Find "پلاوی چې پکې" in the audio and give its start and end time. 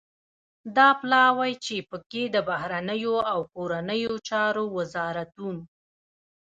1.01-2.23